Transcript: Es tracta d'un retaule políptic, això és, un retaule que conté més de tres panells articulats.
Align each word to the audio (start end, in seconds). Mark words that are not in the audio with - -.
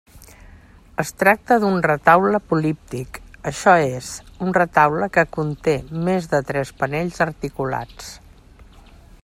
Es 1.01 1.11
tracta 1.23 1.57
d'un 1.63 1.75
retaule 1.85 2.39
políptic, 2.53 3.19
això 3.51 3.75
és, 3.99 4.09
un 4.47 4.55
retaule 4.59 5.11
que 5.19 5.27
conté 5.37 5.75
més 6.09 6.31
de 6.35 6.43
tres 6.53 6.73
panells 6.81 7.23
articulats. 7.29 8.09